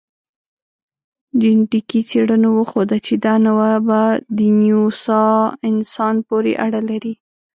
جنټیکي 1.41 1.99
څېړنو 2.09 2.49
وښوده، 2.53 2.97
چې 3.05 3.13
دا 3.25 3.33
نوعه 3.45 3.73
په 3.87 3.99
دنیسووا 4.39 5.25
انسان 5.69 6.15
پورې 6.27 6.51
اړه 6.65 6.79
لري. 6.89 7.13